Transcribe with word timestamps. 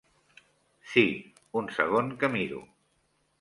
Sí, 0.93 1.03
un 1.61 1.69
segon 1.77 2.11
que 2.25 2.31
miro. 2.39 2.65